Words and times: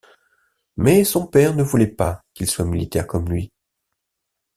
Mais 0.77 1.03
son 1.03 1.27
père 1.27 1.55
ne 1.55 1.61
voulait 1.61 1.85
pas 1.85 2.25
qu'il 2.33 2.49
soit 2.49 2.65
militaire 2.65 3.05
comme 3.05 3.29
lui. 3.29 3.51